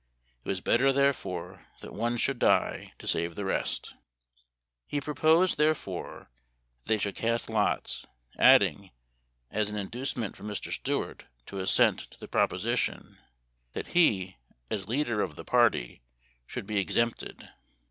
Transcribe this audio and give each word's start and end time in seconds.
It 0.43 0.49
was 0.49 0.61
better, 0.61 0.91
therefore, 0.91 1.67
that 1.81 1.93
one 1.93 2.17
should 2.17 2.39
die 2.39 2.93
to 2.97 3.07
save 3.07 3.35
the 3.35 3.45
rest.' 3.45 3.93
He 4.87 4.99
proposed, 4.99 5.59
therefore, 5.59 6.31
that 6.79 6.87
they 6.87 6.97
should 6.97 7.13
cast 7.15 7.51
lots, 7.51 8.07
adding, 8.35 8.89
as 9.51 9.69
an 9.69 9.75
inducement 9.77 10.35
for 10.35 10.43
Mr. 10.43 10.71
Stuart 10.71 11.25
to 11.45 11.59
assent 11.59 11.99
to 11.99 12.19
the 12.19 12.27
proposition, 12.27 13.19
that 13.73 13.89
he, 13.89 14.37
as 14.71 14.87
leader 14.87 15.21
of 15.21 15.35
the 15.35 15.45
party, 15.45 16.01
should 16.47 16.65
be 16.65 16.79
exempted. 16.79 17.49